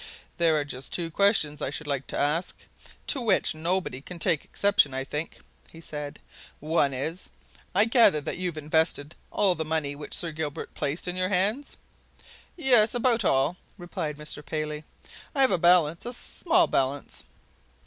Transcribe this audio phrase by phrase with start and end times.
[0.37, 2.57] "There are just two questions I should like to ask
[3.05, 6.19] to which nobody can take exception, I think," he said.
[6.59, 7.29] "One is
[7.75, 11.77] I gather that you've invested all the money which Sir Gilbert placed in your hands?"
[12.57, 14.43] "Yes about all," replied Mr.
[14.43, 14.85] Paley.
[15.35, 17.25] "I have a balance a small balance."